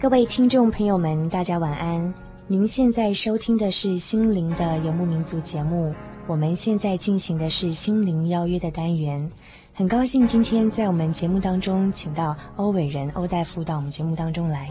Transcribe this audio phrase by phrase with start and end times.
[0.00, 2.14] 各位听众朋友们，大家晚安。
[2.46, 5.92] 您现在收听的是《心灵的游牧民族》节目，
[6.28, 9.28] 我们现在进行的是《心灵邀约》的单元。
[9.74, 14.70] 很高兴今天在我们节目当中请到欧伟仁欧大夫到我们节目当中来。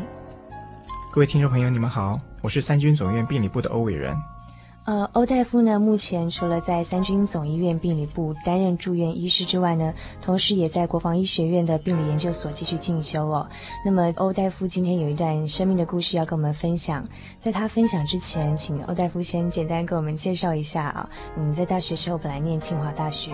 [1.12, 4.16] 各位听众朋友，你们好，我是三军总院病理部的欧伟仁。
[4.88, 13.46] 呃，欧大夫呢，目前除了在三军总医院病理部担任住院医师之外呢，同时也在国防医学院的病理研究所继续进修哦。
[13.84, 17.04] 那么，欧大夫今天有一段生命的故事要跟我们分享。
[17.38, 21.10] 在他分享之前，请欧大夫先简单给我们介绍一下啊。
[21.36, 23.34] 你在大学时候本来念清华大学，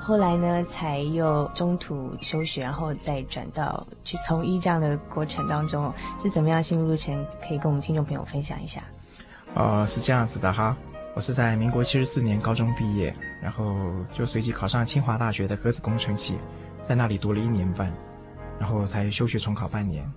[0.00, 7.26] 后来呢才又中途休学，然后再转到去从医这样的过程当中，是怎么样心路历程？
[7.48, 8.84] 可以跟我们听众朋友分享一下。
[9.54, 10.74] 呃，是这样子的哈，
[11.14, 16.38] 我是在民国七十四年高中毕业，然后就随即考上清华大学的核子工程系，
[16.82, 17.92] 在那里读了一年半，
[18.58, 20.10] 然后才休学重考半年。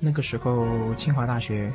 [0.00, 1.72] 那个时候清华大学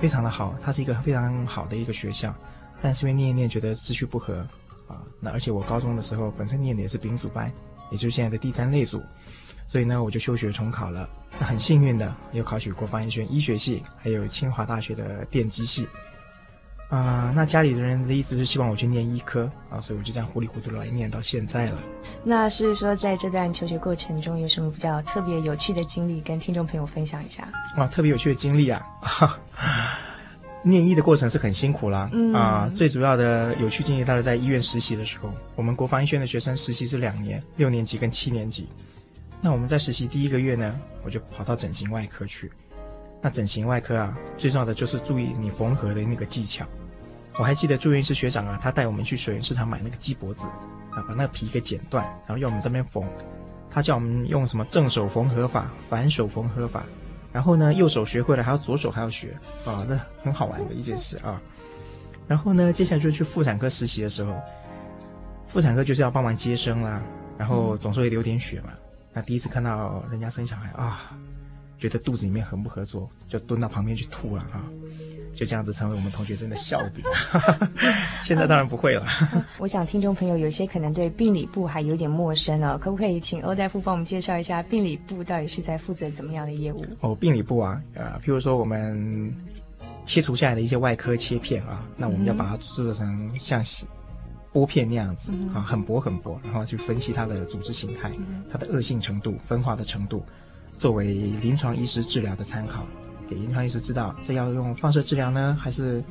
[0.00, 2.34] 非常的好，它是一个非常好的一个学校，
[2.80, 4.46] 但是因为念一念觉得志趣不合
[4.88, 7.52] 啊，那而且我高中的时候本身念的也是丙组班，
[7.90, 9.02] 也就是现在的第三类组，
[9.66, 11.06] 所以呢我就休学重考了。
[11.38, 15.86] 那很幸运的又考取国防医学医学系，还有清华大学的电机系。
[16.90, 21.78] 啊、呃，那家里的人的意思是希望我去念医科啊，所以我就这样糊里糊涂来念到现在了。
[22.24, 27.48] 那是说，在这段求学过程中，有什么比较特别有趣的经历，跟听众朋友分享一下？
[27.78, 28.84] 哇，特别有趣的经历啊！
[29.00, 29.38] 哈，
[30.64, 32.10] 念医的过程是很辛苦啦。
[32.12, 35.32] 嗯啊，最主要的有趣经历，大概在医院实习的时候。
[35.54, 38.66] 我们国防医学院的学生实习是两年，六年级跟七年级。
[39.40, 42.50] 那我们在实习第一个月呢，我就跑到整形外科去。
[43.22, 46.64] 那整形外科啊，最重要的就是注意你缝合的那个技巧。
[47.38, 50.46] 我还记得住院医师学长啊，他带我们去水源市场买那个鸡脖子，
[50.90, 53.04] 啊，把那个皮给剪断，然后要我们这边缝。
[53.70, 56.84] 他叫我们用什么正手缝合法、反手缝合法，
[57.32, 61.40] 然后呢，右手学会了，还要左手还要学，啊，这很好玩的一件事啊。
[62.26, 64.34] 然后呢，接下来就去妇产科实习的时候，
[65.46, 67.00] 妇产科就是要帮忙接生啦，
[67.38, 68.72] 然后总是会流点血嘛。
[69.12, 71.12] 那第一次看到人家生小孩啊，
[71.80, 74.62] 觉得肚子里面很不合作，就蹲到旁边去吐了啊。
[75.34, 77.02] 就这样子成为我们同学真的笑柄，
[78.22, 79.06] 现在当然不会了。
[79.58, 86.84] 我想听众朋友有些可能对病理部还有点陌生哦，可不可以请欧大夫帮我们介绍一下病理部到底是在负责怎么样的业务？
[87.00, 89.34] 哦，病理部啊，呃，譬如说我们
[90.04, 93.64] 切除下来的一些外科切片啊，那我们要把它做成像
[94.52, 98.10] 玻片那样子啊，很薄很薄，然后去分析它的组织形态、
[98.50, 100.22] 它的恶性程度、分化的程度，
[100.80, 101.04] 作为
[101.42, 102.86] 临床医师治疗的参考。
[103.28, 106.02] 给临床医师知道，这要用放射治疗呢，还是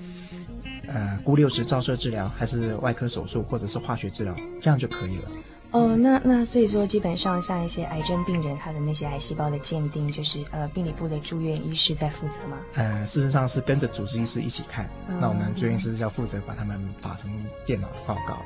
[0.87, 5.31] 呃钴六十照射治疗，还是外科手术，或者是化学治疗，这样就可以了。
[5.71, 12.57] 哦，那那所以说，基本上像一些癌症病人，他的那些癌细胞的鉴定，就是呃病理部的住院医师在负责吗？
[12.75, 14.87] 呃，事实上是跟着主治医师一起看。
[15.09, 17.29] 嗯、那我们住院医师要负责把他们打成
[17.65, 18.37] 电脑的报告，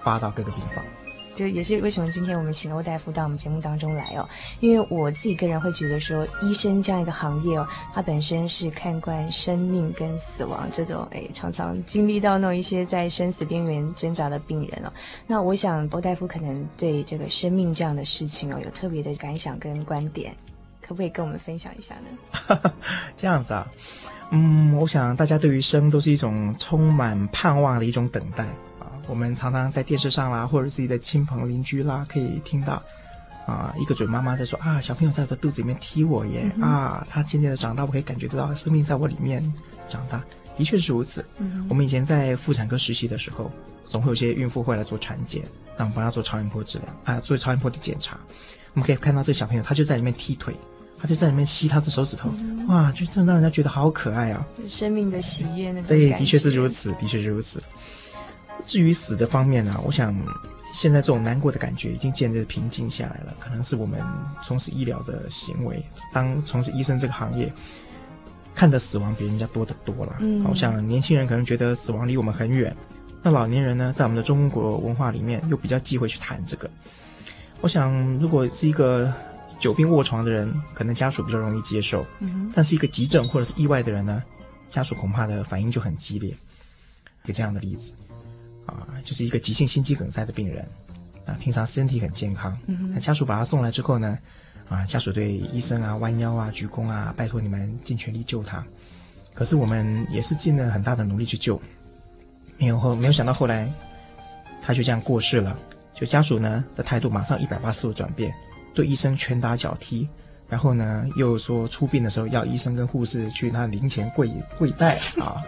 [0.00, 0.82] 发到各个病房。
[1.34, 4.28] 就也是为什么今天我们请欧大夫到我们节目当中来哦，
[4.60, 14.92] 因为我自己个人会觉得说，医生这样一个行业哦，它本身是看惯生命跟死亡这种，哎，常常经历到那一些在生死边缘挣扎的病人哦。
[15.26, 20.36] 那我想欧大夫可能对这个生命这样的事情哦，有特别的感想跟观点，
[20.80, 22.72] 可不可以跟我们分享一下呢？
[23.16, 23.66] 这样子啊，
[24.30, 28.46] 嗯，我想大家对于生都是一种充满盼望的一种等待。
[29.06, 32.82] 我们常常在电视上啦，或者自己的亲朋邻居啦，可以听到，
[33.46, 39.42] 啊，一个准妈妈在说啊，小朋友在我的肚子里面踢我耶，嗯、啊，他渐渐的长大，我可以感觉得到生命在我里面
[39.88, 40.22] 长大，
[40.56, 41.24] 的确是如此。
[41.38, 43.50] 嗯、我们以前在妇产科实习的时候，
[43.86, 45.42] 总会有些孕妇会来做产检，
[45.76, 48.16] 那我们帮她做超音波治疗，啊，做超音波的检查，
[48.74, 50.54] 我们可以看到这个小朋友，他就在里面踢腿，
[50.98, 55.88] 他就在里面吸他的手指头，嗯、哇，就真的让人家觉得好可爱啊，生命的喜悦那种。
[55.88, 57.60] 对，的确是如此，的确是如此。
[58.66, 60.14] 至于死的方面呢、啊，我想
[60.72, 63.34] 现在这种难过的感觉已经渐渐平静下来了。
[63.38, 64.00] 可能是我们
[64.42, 67.52] 从事医疗的行为，当从事医生这个行业，
[68.54, 70.16] 看的死亡比人家多得多了。
[70.20, 72.74] 嗯，我想年轻人可能觉得死亡离我们很远，
[73.22, 76.70] 那老年人呢，在我们的中国文化里面又比较忌讳去谈这个。
[77.60, 79.12] 我想，如果是一个
[79.58, 82.04] 久病卧床的人，可能家属比较容易接受。
[82.20, 84.22] 嗯，但是一个急症或者是意外的人呢，
[84.68, 86.30] 家属恐怕的反应就很激烈。
[87.24, 87.92] 一个这样的例子。
[88.66, 90.66] 啊，就是一个急性心肌梗塞的病人，
[91.26, 94.18] 啊，平常身体很健康，那、嗯、家属把他送来之后呢，
[94.68, 98.64] 啊，家属对医生啊弯腰啊鞠躬啊，拜托你们尽全力救他。
[99.34, 101.60] 可是我们也是尽了很大的努力去救，
[102.58, 103.72] 没有后没有想到后来
[104.60, 105.58] 他就这样过世了。
[105.94, 108.34] 就家属呢的态度马上一百八十度转变，
[108.74, 110.08] 对医生拳打脚踢，
[110.48, 115.42] 然后呢，又说出殡的时候要医生跟护士去他灵前跪跪拜啊，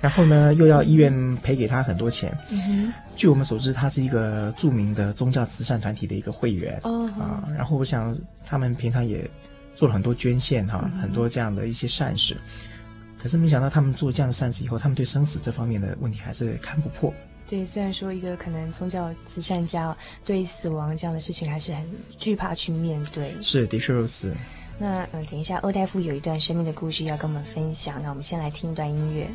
[0.00, 2.36] 然后呢，又要医院赔给他很多钱。
[3.14, 6.78] 据我们所知，他是一个著名的宗教慈善团体的一个会员。
[6.84, 7.06] 哦。
[7.18, 9.28] 啊，然后我想他们平常也
[9.74, 12.36] 做了很多捐献哈，很多这样的一些善事。
[13.18, 17.12] 可是没想到他们做这样的善事以后，他们对生死这方面的问题还是看不破。
[17.48, 21.82] 对，虽然说一个可能宗教慈善家对死亡这样的事情还是很
[22.18, 23.32] 惧怕去面对。
[23.40, 24.32] 是，的确如此。
[24.78, 28.02] 那嗯，等一下，欧大夫有一段生命的故事要跟我们分享。
[28.02, 29.26] 那我们先来听一段音乐。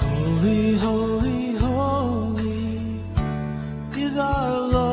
[0.00, 3.00] Holy, holy, holy
[3.96, 4.87] is our Lord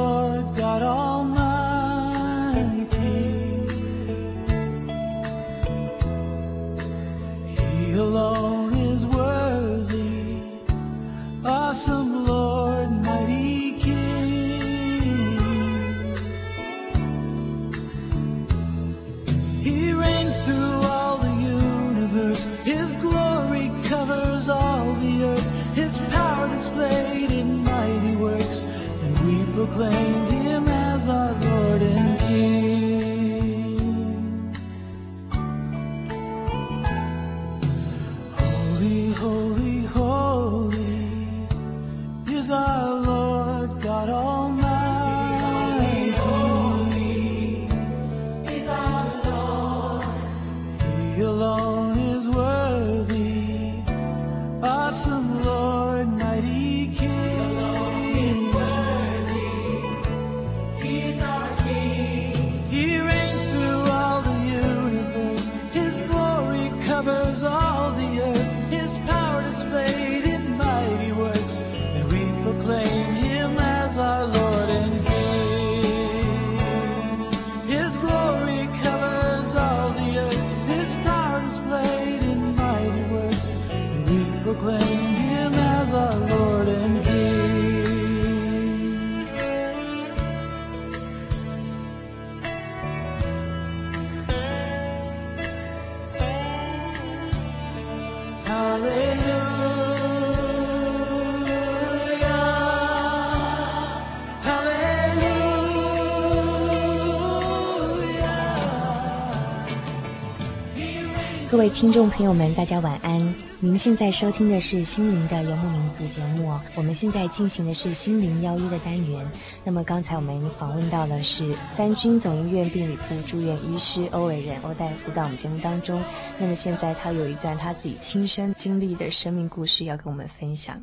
[111.76, 113.36] 听众朋友们，大家晚安。
[113.60, 116.58] 您现在收听的是心灵的游牧民族节目。
[116.74, 119.30] 我们现在进行的是心灵邀约的单元。
[119.66, 126.02] 那么刚才我们访问到的是三军总医院病理部住院医师欧伟仁欧大夫到我们节目当中。
[126.40, 130.82] 那么现在他有一段他自己亲身经历的生命故事要跟我们分享。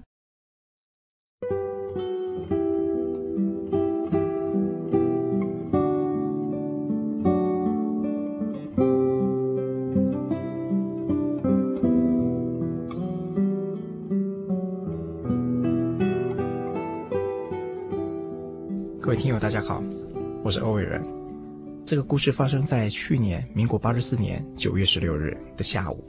[19.12, 19.84] 各位听友，大家好，
[20.42, 21.02] 我是欧伟仁。
[21.84, 26.02] 这个故事发生在去年民国八十四年九月十六日的下午。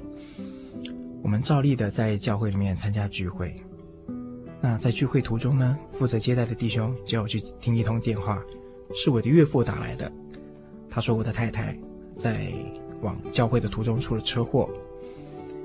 [1.22, 3.54] 我们照例的在教会里面参加聚会。
[4.62, 8.42] 那在聚会途中呢，负责接待的弟兄叫我去听一通电话，
[8.96, 10.10] 是我的岳父打来的。
[10.90, 11.78] 他说我的太太
[12.10, 12.54] 在
[13.02, 14.70] 往教会的途中出了车祸，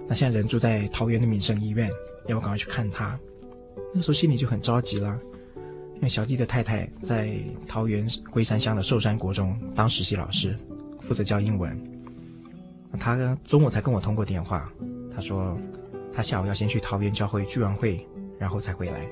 [0.08, 1.88] 那现在人住在桃园的民生医院，
[2.26, 3.16] 要我赶快去看他。
[3.94, 5.20] 那时候心里就很着急了。
[5.98, 7.36] 因为小弟的太太在
[7.66, 10.56] 桃园龟山乡的寿山国中当实习老师，
[11.00, 11.76] 负责教英文。
[13.00, 14.72] 他中午才跟我通过电话，
[15.12, 15.58] 他说
[16.12, 18.06] 他下午要先去桃园教会聚完会，
[18.38, 19.10] 然后才回来，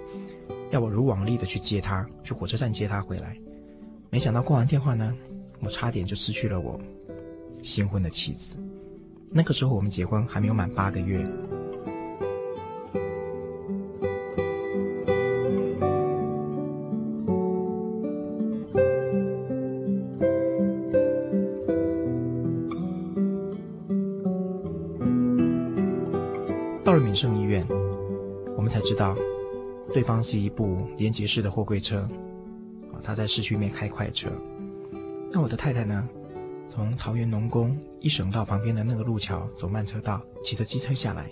[0.70, 3.36] 要我如往例的去接他，去火车站接他回来。
[4.08, 5.12] 没想到挂完电话呢，
[5.58, 6.80] 我差点就失去了我
[7.62, 8.54] 新婚的妻子。
[9.30, 11.26] 那个时候我们结婚还没有满八个月。
[28.66, 29.16] 我们才知道，
[29.94, 32.00] 对方是一部连接式的货柜车，
[32.92, 34.28] 啊，他在市区里面开快车。
[35.30, 36.08] 那我的太太呢，
[36.66, 41.30] 从桃园农工一省道旁边的那个路桥走慢车道，骑着机车下来，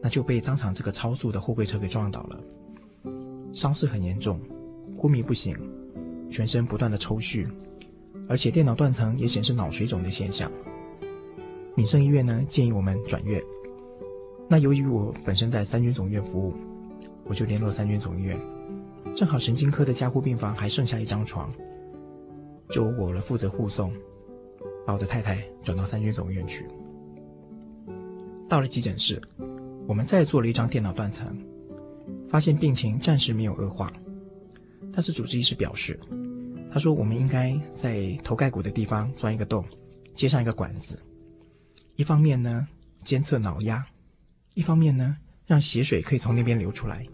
[0.00, 2.40] 那就被当场这个超速的货柜车给撞倒了，
[3.52, 4.40] 伤势很严重，
[4.96, 5.52] 昏迷不醒，
[6.30, 7.44] 全身不断的抽搐，
[8.28, 10.48] 而且电脑断层也显示脑水肿的现象。
[11.74, 13.42] 敏盛医院呢，建议我们转院。
[14.52, 16.52] 那由于我本身在三军总院服务，
[17.24, 18.38] 我就联络三军总医院，
[19.14, 21.50] 正好神经科的加护病房还剩下一张床，
[22.68, 23.90] 就我了负责护送。
[24.86, 26.66] 把我的太太转到三军总医院去。
[28.46, 29.18] 到了急诊室，
[29.88, 31.34] 我们再做了一张电脑断层，
[32.28, 33.90] 发现病情暂时没有恶化。
[34.92, 35.98] 但是主治医师表示，
[36.70, 39.64] 他说我们应该在头盖骨的地方钻一个洞，
[40.12, 41.00] 接上一个管子，
[41.96, 42.68] 一方面呢
[43.02, 43.82] 监测脑压，
[44.54, 45.16] 一方面呢
[45.46, 47.06] 让血水可以从那边流出来。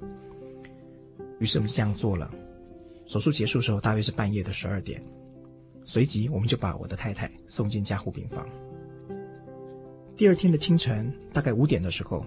[1.38, 2.30] 于是我们这样做了。
[3.06, 5.02] 手术结束的时候大约是半夜的十二点，
[5.84, 8.46] 随即我们就把我的太太送进加护病房。
[10.16, 12.26] 第二天的清晨，大概五点的时候，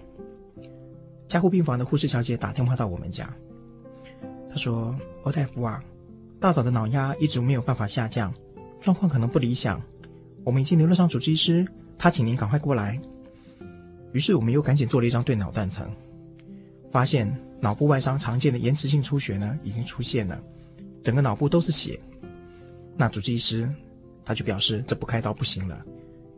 [1.27, 3.31] 加护病房的护士小姐打电话到我们家。
[4.49, 5.83] 她说：“欧大夫啊，
[6.39, 8.33] 大嫂的脑压一直没有办法下降，
[8.79, 9.81] 状况可能不理想。
[10.43, 12.99] 我们已经联络上主治医师，他请您赶快过来。”
[14.13, 15.89] 于是我们又赶紧做了一张对脑断层，
[16.91, 20.41] 发现脑部外伤常见的延迟性出血呢已经出现了，
[21.01, 21.99] 整个脑部都是血。
[22.95, 23.69] 那主治医师
[24.23, 25.85] 他就表示这不开刀不行了，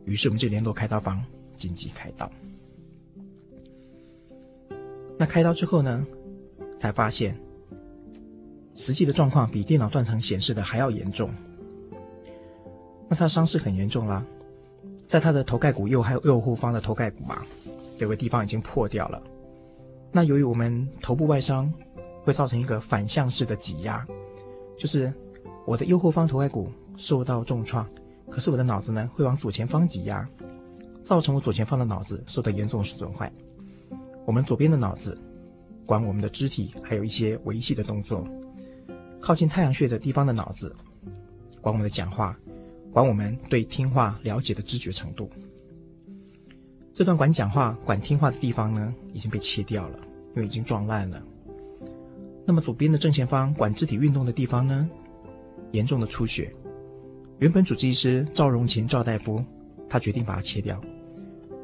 [0.04, 1.24] 于是我们就联络开刀房。
[1.56, 2.28] 紧急开刀。
[5.16, 6.04] 那开刀之后呢，
[6.80, 7.38] 才发现
[8.74, 11.30] 实际的状况比电脑断层显示的还要严重。
[13.08, 14.26] 那他伤势很严重啦，
[15.14, 17.46] 在他的头盖骨右还有右后方的头盖骨嘛，
[17.98, 19.22] 有个地方已经破掉了。
[20.10, 21.72] 那由于我们头部外伤
[22.24, 24.04] 会造成一个反向式的挤压，
[24.76, 25.14] 就是
[25.66, 27.88] 我的右后方头盖骨受到重创，
[28.28, 30.28] 可是我的脑子呢会往左前方挤压。
[31.04, 33.32] 造成我左前方的脑子受到严重损坏。
[34.26, 35.16] 我们左边的脑子
[35.86, 38.26] 管我们的肢体，还有一些维系的动作；
[39.20, 40.74] 靠近太阳穴的地方的脑子
[41.60, 42.36] 管我们的讲话，
[42.94, 45.28] 管我们对听话了解的知觉程度。
[46.92, 49.98] 这段管讲话、管听话的地方呢，已经被切掉了，
[50.36, 51.20] 因为已经撞烂了。
[52.46, 54.88] 那么左边的正前方管肢体运动的地方呢，
[55.72, 56.52] 严重的出血。
[57.40, 59.44] 原本主治医师赵荣琴赵大夫，
[59.88, 60.80] 他决定把它切掉。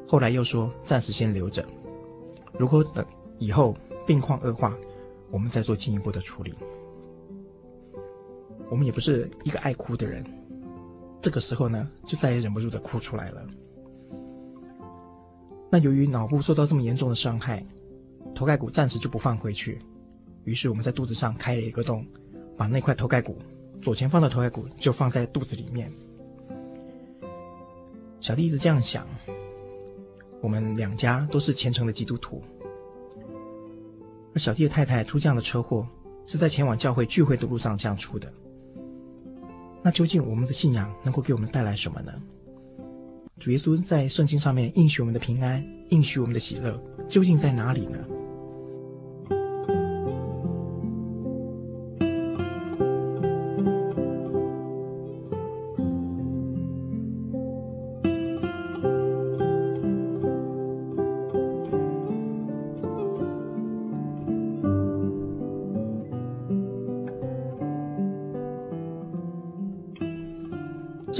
[0.08, 1.64] 后来又说暂时先留着，
[2.58, 3.06] 如果等
[3.38, 4.76] 以后病况恶化，
[5.30, 6.52] 我们再做进一步的处理。
[8.68, 10.24] 我们也不是一个爱哭的人，
[11.20, 13.46] 这个时候呢，就再也忍不住的哭出来了。
[15.70, 17.64] 那由于脑部受到这么严重的伤害，
[18.34, 19.80] 头盖骨暂时就不放回去，
[20.44, 22.04] 于是我们在肚子上开了一个洞，
[22.56, 23.38] 把那块头盖骨
[23.80, 25.92] 左前方的头盖骨就放在肚子里面。
[28.18, 29.06] 小弟一直这样想。
[30.42, 32.42] 我们两家都是虔诚的基督徒，
[34.34, 35.86] 而小弟的太太出这样的车祸，
[36.24, 38.32] 是在前往教会聚会的路上这样出的。
[39.82, 42.12] 那究竟我们的信仰能够给我们带来什么呢？
[43.38, 47.98] 主耶稣在圣经上面应许我们的平安，应许我们的喜乐，究竟在哪里呢？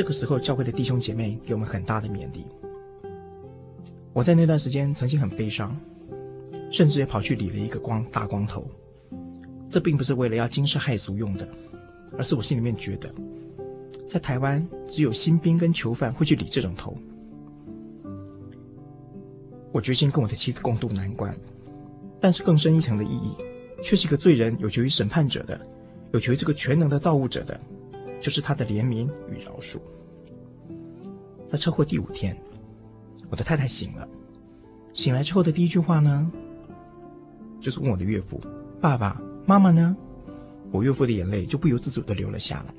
[0.00, 2.47] 这个时候，教会的弟兄姐妹给我们很大的勉励。
[4.14, 5.76] 我在那段时间曾经很悲伤，
[6.71, 8.66] 甚至也跑去理了一个光大光头。
[9.69, 11.47] 这并不是为了要惊世骇俗用的，
[12.16, 13.14] 而是我心里面觉得，
[14.07, 16.97] 在台湾只有新兵跟囚犯会去理这种头。
[19.71, 21.37] 我决心跟我的妻子共度难关，
[22.19, 23.37] 但是更深一层的意义，
[23.83, 25.61] 却是一个罪人有求于审判者的，
[26.14, 27.61] 有求于这个全能的造物者的。
[28.21, 29.79] 就是他的怜悯与饶恕。
[31.47, 32.37] 在车祸第五天，
[33.31, 34.09] 我的太太醒了。
[34.93, 36.31] 醒来之后的第一句话呢，
[37.61, 38.41] 就是问我的岳父
[38.81, 39.97] ：“爸爸妈妈呢？”
[40.71, 42.75] 我岳父的眼泪就不由自主地流了下来。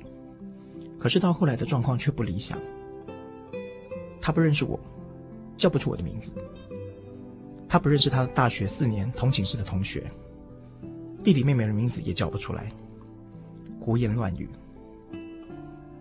[0.98, 2.58] 可是到后来的状况却不理想。
[4.20, 4.78] 他不认识我，
[5.56, 6.32] 叫不出我的名字。
[7.68, 10.10] 他不认识他的大学四年同寝室的同学，
[11.24, 12.70] 弟弟妹妹的名字也叫不出来，
[13.80, 14.48] 胡言乱语。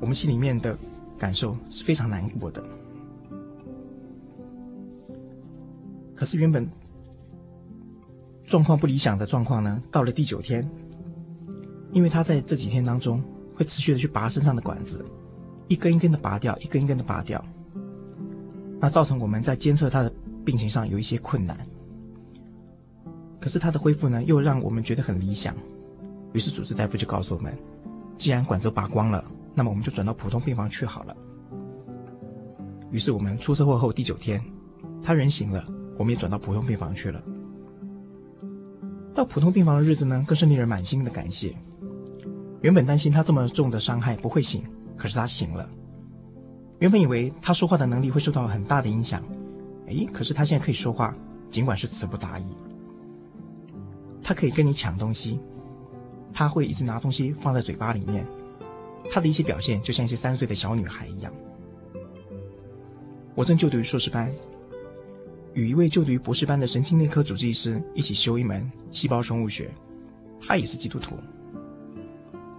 [0.02, 0.78] 我们心里面的
[1.18, 2.62] 感受是非常难过的。
[6.16, 6.68] 可是原本
[8.46, 10.70] 状况不理想的状况呢，到了第九天，
[11.94, 13.24] 因为他在这几天当中
[13.56, 15.06] 会持续的去拔身上的管子，
[15.68, 17.44] 一根一根的拔掉，一根一根的拔掉，
[18.80, 20.12] 那造成我们在监测他的
[20.44, 21.58] 病情上有一些困难。
[23.40, 25.56] 可是他的恢复呢，又让我们觉得很理想，
[26.34, 27.58] 于是主治大夫就告诉我们，
[28.16, 29.24] 既然管子拔光了。
[29.54, 31.16] 那么我们就转到普通病房去好了。
[32.92, 34.42] 于是我们出车祸后第九天，
[35.02, 35.66] 他人醒了，
[35.98, 37.24] 我们也转到普通病房去了。
[39.14, 41.56] 到普通病房的日子呢，更是令人满心的感谢。
[42.62, 44.64] 原本担心他这么重的伤害不会醒，
[44.96, 45.70] 可是他醒了。
[46.80, 49.22] 原本以为他说话的能力会受到很大的影响，
[49.88, 51.16] 哎，可是他现在可以说话，
[51.50, 52.46] 尽管是词不达意。
[54.22, 55.40] 他可以跟你抢东西，
[56.32, 58.26] 他会一直拿东西放在嘴巴里面，
[59.10, 61.34] 他的一些表现就像一些三岁的小女孩一样。
[63.34, 64.34] 我正就读于硕士班，
[65.54, 69.72] 与一位就读于博士班的神经内科主治医师一起修一门细胞生物学，
[70.40, 71.16] 他也是基督徒。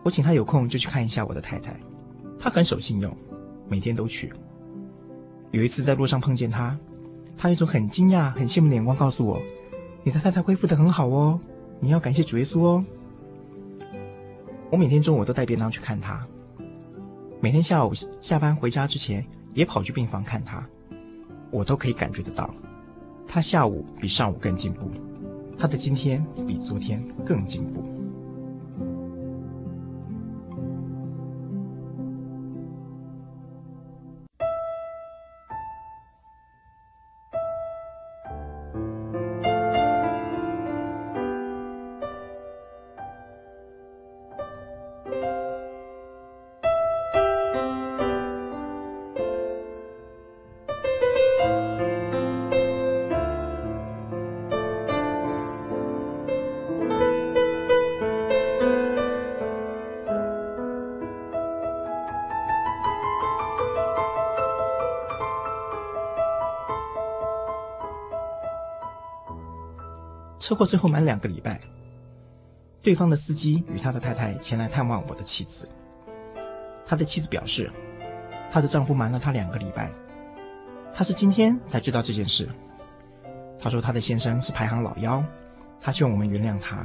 [0.03, 1.79] 我请他有空就去看一下我的太太，
[2.39, 3.17] 他很守信用。
[3.69, 4.31] 每天都去。
[5.51, 6.79] 有一次在路上碰见他，
[7.39, 9.41] 他有一种很惊讶、很羡慕的眼光告诉我
[10.03, 11.41] ：“你的太太恢复得很好哦，
[11.81, 12.85] 你要感谢主耶稣哦。”
[14.73, 16.27] 我每天中午都带便当去看他，
[17.43, 20.67] 每天下午下班回家之前也跑去病房看他，
[21.51, 22.55] 我都可以感觉得到，
[23.29, 24.91] 他下午比上午更进步，
[25.59, 27.85] 他的今天比昨天更进步。
[70.43, 71.61] 车祸之后满两个礼拜，
[72.83, 75.69] 对方的司机与他的太太前来探望我的妻子。
[76.85, 77.71] 他的妻子表示，
[78.51, 79.89] 她的丈夫瞒了她两个礼拜，
[80.93, 82.49] 她是今天才知道这件事。
[83.61, 85.23] 她说她的先生是排行老幺，
[85.81, 86.85] 她希望我们原谅他。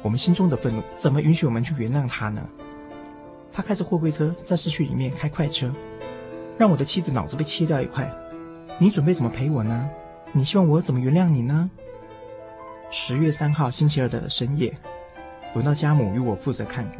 [0.00, 2.40] 我们心中的愤怒怎么允许我们去原谅他呢？
[3.52, 5.70] 他开着货柜车在市区里面开快车，
[6.56, 8.10] 让我的妻子脑子被切掉一块。
[8.78, 9.90] 你准备怎么赔我呢？
[10.32, 11.70] 你希望我怎么原谅你呢？
[12.96, 14.72] 十月三号星期二的深夜，
[15.52, 16.98] 轮到家母与我负责看顾，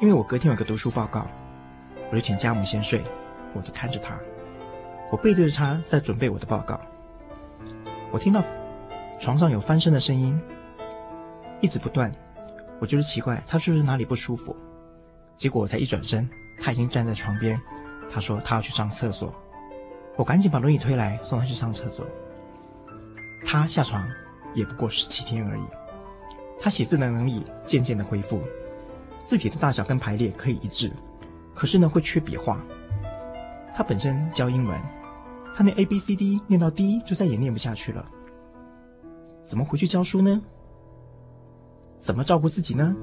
[0.00, 1.24] 因为我隔天有个读书报告，
[2.10, 3.00] 我就请家母先睡，
[3.54, 4.18] 我则看着她。
[5.08, 6.80] 我背对着她在准备我的报告。
[8.10, 8.42] 我听到
[9.20, 10.36] 床上有翻身的声音，
[11.60, 12.12] 一直不断。
[12.80, 14.54] 我觉得奇怪，她是不是哪里不舒服？
[15.36, 17.56] 结果我才一转身，她已经站在床边。
[18.10, 19.32] 她说她要去上厕所，
[20.16, 22.04] 我赶紧把轮椅推来送她去上厕所。
[23.46, 24.04] 她下床。
[24.54, 25.62] 也不过十七天而已，
[26.58, 28.40] 他写字的能力渐渐的恢复，
[29.24, 30.90] 字体的大小跟排列可以一致，
[31.54, 32.64] 可是呢会缺笔画。
[33.74, 34.78] 他本身教英文，
[35.54, 38.06] 他那 A B C D 念到 D 就再也念不下去了，
[39.46, 40.40] 怎么回去教书呢？
[41.98, 42.94] 怎么照顾自己呢？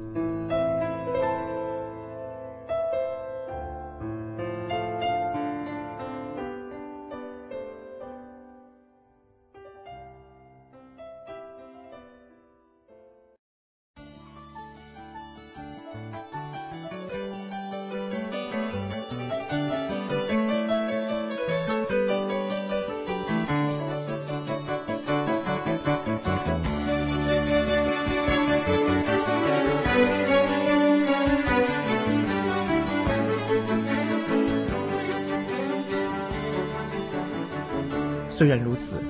[38.32, 39.04] 虽然如此，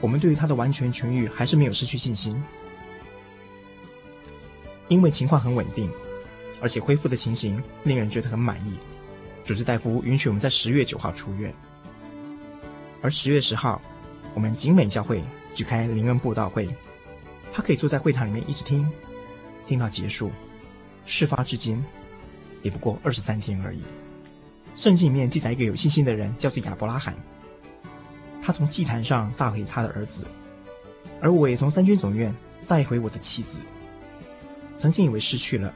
[0.00, 2.42] 我们对于他的完全痊愈还是没有失去信心，
[4.88, 5.90] 因为情况很稳定，
[6.62, 8.78] 而且恢复的情形令人觉得很满意。
[9.44, 11.54] 主治大夫允许我们在十月九号出院，
[13.02, 13.82] 而十月十号，
[14.32, 15.22] 我们景美教会
[15.54, 16.66] 举开灵恩布道会，
[17.52, 18.90] 他可以坐在会堂里面一直听，
[19.66, 20.30] 听到结束。
[21.06, 21.84] 事发至今，
[22.62, 23.82] 也不过二十三天而已。
[24.74, 27.14] 圣经里面记载一个有信心的人，叫做亚伯拉罕。
[28.42, 30.26] 他从祭坛上带回他的儿子，
[31.20, 32.34] 而我也从三军总院
[32.66, 33.60] 带回我的妻子。
[34.76, 35.72] 曾经以为失去了，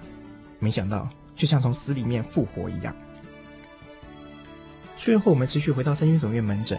[0.58, 2.94] 没想到就像从死里面复活一样。
[4.96, 6.78] 出院后，我们持续回到三军总院门诊。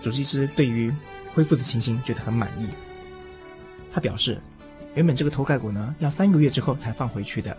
[0.00, 0.94] 主治医师对于
[1.34, 2.68] 恢复的情形觉得很满意。
[3.90, 4.40] 他表示，
[4.94, 7.56] 原本这个头盖骨呢要三个月之后才放回去的，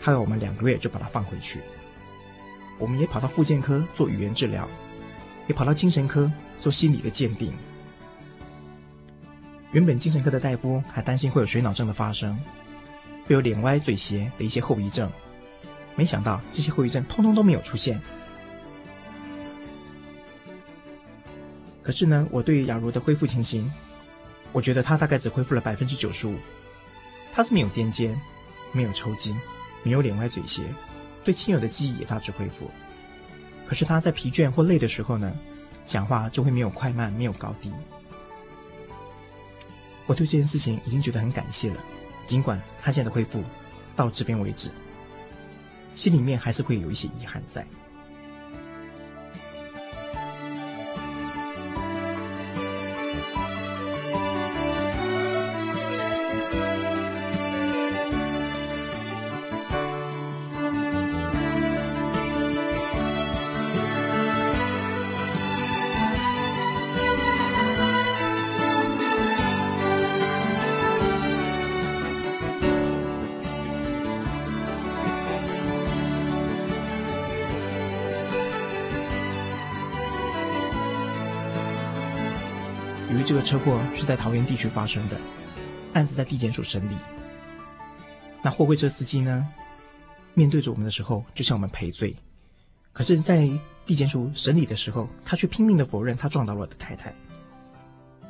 [0.00, 1.60] 他要我们两个月就把它放回去。
[2.78, 4.68] 我们也跑到复健科做语言治疗，
[5.48, 7.52] 也跑到精神科做心理的鉴定。
[9.72, 12.38] 原本精神科的大夫还担心会有水脑症的发生，
[13.26, 15.10] 会有脸歪嘴斜的一些后遗症，
[15.96, 18.00] 没想到这些后遗症通通都没有出现。
[21.82, 23.70] 可是呢，我对于雅茹的恢复情形，
[24.56, 26.34] 我觉得他大概只恢复了百分之九十五。
[27.30, 28.16] 他是没有癫痫，
[28.72, 29.38] 没有抽筋，
[29.82, 30.62] 没有脸歪嘴斜。
[31.22, 32.70] 对亲友的记忆也大致恢复。
[33.66, 35.30] 可是他在疲倦或累的时候呢，
[35.84, 37.70] 讲话就会没有快慢，没有高低。
[40.06, 41.84] 我对这件事情已经觉得很感谢了，
[42.24, 43.44] 尽管他现在的恢复
[43.94, 44.70] 到这边为止，
[45.94, 47.62] 心里面还是会有一些遗憾在。
[83.26, 85.18] 这个车祸是在桃园地区发生的，
[85.94, 86.94] 案子在地检署审理。
[88.40, 89.44] 那货柜车司机呢，
[90.32, 92.14] 面对着我们的时候，就向我们赔罪。
[92.92, 93.50] 可是，在
[93.84, 97.12] 地检署审理的时候，他却拼命的否认他撞倒了我的太太。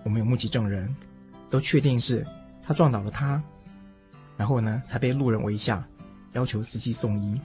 [0.02, 0.96] 我们有目击证人，
[1.50, 2.26] 都确定是
[2.62, 3.42] 他撞倒了他，
[4.38, 5.86] 然后呢，才被路人围下，
[6.32, 7.38] 要求司机送医。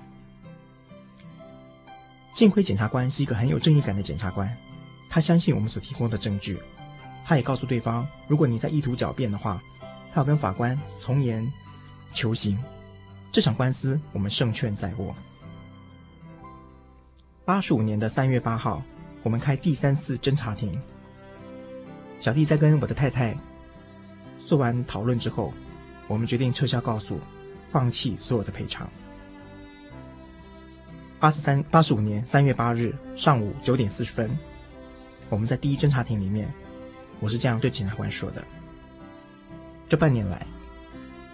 [2.33, 4.57] 幸亏检察官是一个很有正义感的检察官，
[5.09, 6.57] 他相信我们所提供的证据。
[7.23, 9.61] 他也告诉对方，如果你在意图狡辩的话，
[10.11, 11.49] 他要跟法官从严
[12.13, 12.57] 求刑。
[13.31, 15.15] 这场官司我们胜券在握。
[17.45, 18.83] 八十五年的三月八号，
[19.23, 20.79] 我们开第三次侦查庭。
[22.19, 23.37] 小弟在跟我的太太
[24.43, 25.53] 做完讨论之后，
[26.07, 27.19] 我们决定撤销告诉，
[27.71, 28.89] 放弃所有的赔偿。
[31.19, 34.37] 八十三八十五年三月八日上午九点四十分，
[35.29, 36.53] 我们在第一侦查庭里面。
[37.21, 38.43] 我是这样对检察官说的：
[39.87, 40.45] 这半年来，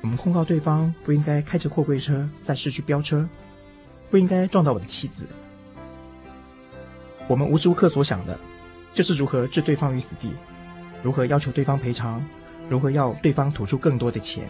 [0.02, 3.28] 我们控告对方不应该开着货柜车在市区飙车，
[4.12, 5.26] 不应该撞到我的妻子。
[7.28, 8.38] 我们无时无刻所想的，
[8.94, 10.34] 就是如何置对方于死地，
[11.02, 12.24] 如何要求对方赔偿，
[12.70, 14.50] 如何要对方吐出更多的钱。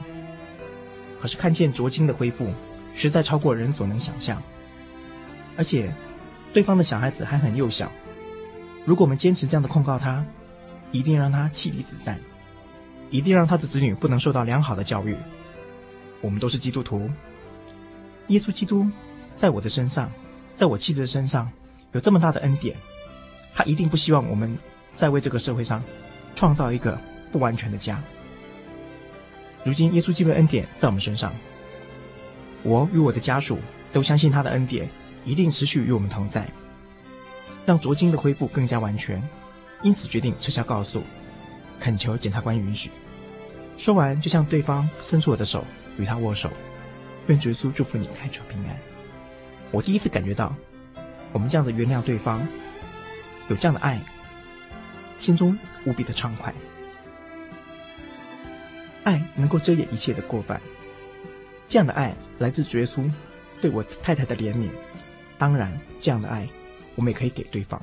[1.22, 2.52] 可是看见卓金的恢复，
[2.96, 4.42] 实在超过人所能想象。
[5.56, 5.94] 而且，
[6.54, 7.92] 对方的小孩子还很幼小，
[8.86, 10.26] 如果我们坚持这样的控告他，
[10.92, 12.20] 一定让他妻离子散，
[13.10, 15.16] 一定让他的子女不能受到良好的教育。
[16.22, 17.10] 我们都是基督徒，
[18.28, 18.90] 耶稣基督
[19.36, 20.12] 在我的身上，
[20.54, 21.52] 在我妻子的身上
[21.92, 22.76] 有这么大的恩典，
[23.54, 24.58] 他一定不希望我们
[24.96, 25.84] 再为这个社会上
[26.34, 27.00] 创造一个
[27.32, 28.02] 不完全的家。
[29.64, 31.34] 如今耶稣基督的恩典在我们身上，
[32.64, 33.60] 我与我的家属
[33.92, 34.90] 都相信他的恩典
[35.26, 36.50] 一定持续与我们同在，
[37.66, 39.22] 让卓金的恢复更加完全。
[39.82, 41.04] 因此决定撤销告诉，
[41.80, 42.90] 恳求检察官允许。
[43.78, 45.64] 说完，就向对方伸出我的手，
[45.98, 46.52] 与他握手，
[47.28, 48.76] 愿耶稣祝福你开车平安。
[49.72, 50.56] 我第一次感觉到，
[51.32, 52.48] 我们这样子原谅对方，
[53.50, 54.02] 有这样的爱，
[55.20, 56.54] 心中无比的畅快。
[59.04, 60.60] 爱能够遮掩一切的过犯，
[61.68, 63.10] 这样的爱来自耶稣
[63.62, 64.70] 对我太太的怜悯。
[65.38, 66.48] 当然，这样的爱，
[66.96, 67.80] 我们也可以给对方。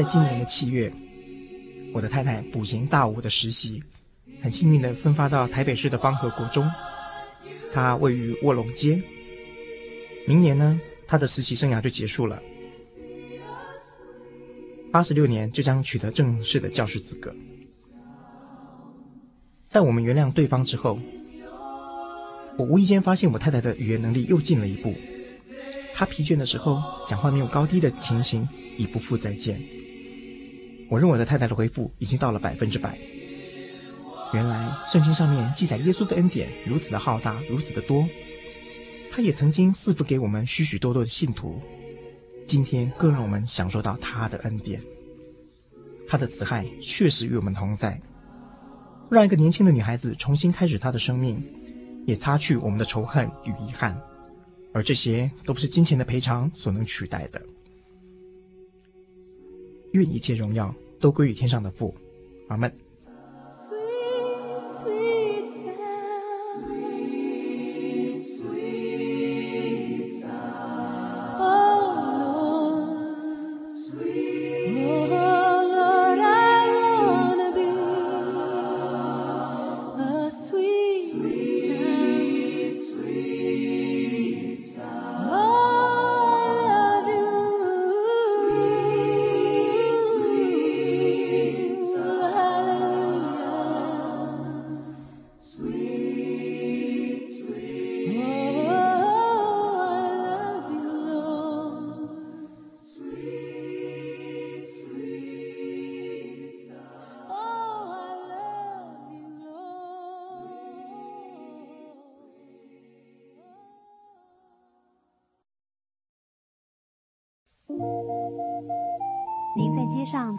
[0.00, 0.90] 在今年的七月，
[1.92, 3.82] 我的太太补行大五的实习，
[4.40, 6.66] 很幸运的分发到台北市的方和国中，
[7.70, 9.02] 它位于卧龙街。
[10.26, 12.40] 明年呢，他的实习生涯就结束了。
[14.90, 17.36] 八十六年就将取得正式的教师资格。
[19.66, 20.98] 在我们原谅对方之后，
[22.56, 24.94] 我无意间发现我太太的语言能力又进了一步。
[25.92, 29.60] 她疲倦的时候，讲话没有高低的情形已不复再见。
[30.90, 32.98] 我认为我的太太的回复已经到了百分之百。
[34.34, 38.06] 原来圣经上面记载耶稣的恩典如此的浩大，如此的多。
[39.10, 41.60] 他也曾经赐福给我们许许多多的信徒，
[42.46, 44.80] 今天更让我们享受到他的恩典。
[46.06, 48.00] 他的慈爱确实与我们同在，
[49.10, 51.40] 让一个年轻的女孩子重新开始她的生命，
[52.06, 54.00] 也擦去我们的仇恨与遗憾，
[54.72, 57.40] 而这些都不是金钱的赔偿所能取代的。
[59.92, 61.94] 愿一切荣耀都归于天上的父，
[62.48, 62.72] 阿门。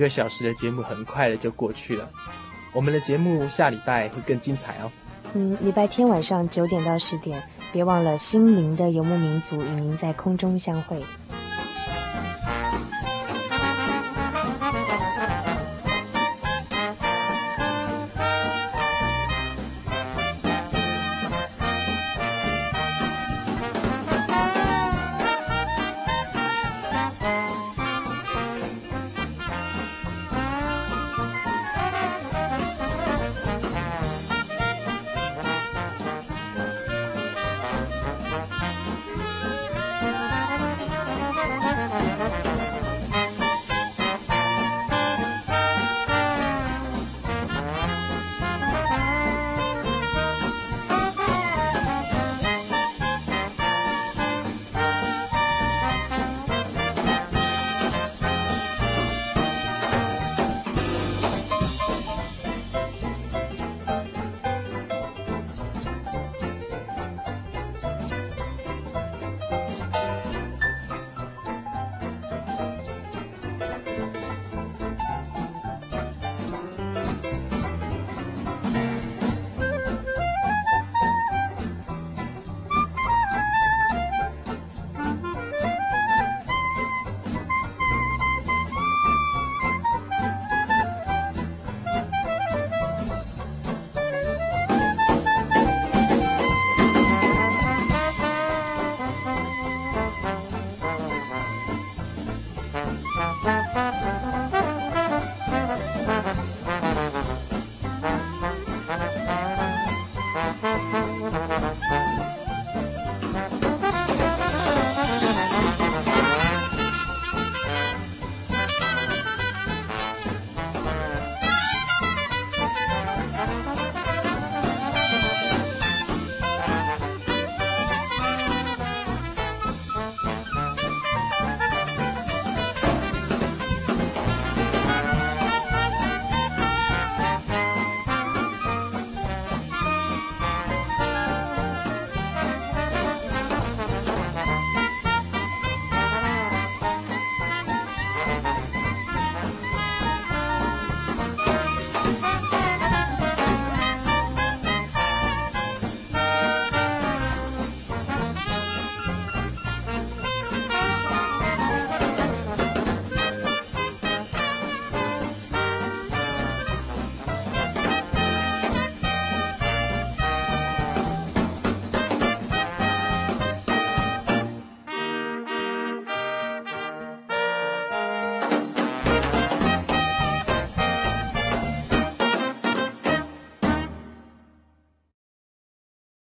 [0.00, 2.08] 一个小时的节目很快的就过去了，
[2.72, 4.90] 我们的节目下礼拜会更精彩哦。
[5.34, 11.02] 嗯，礼拜天晚上九点到十点，别忘了心灵的游牧民族与您在空中相会。